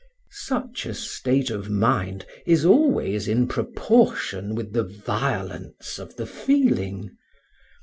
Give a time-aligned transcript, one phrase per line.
[0.47, 7.11] Such a state of mind is always in proportion with the violence of the feeling.